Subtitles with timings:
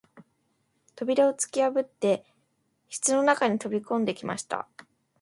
[0.95, 2.25] 扉をつきやぶって
[2.89, 4.67] 室の中に飛び込んできました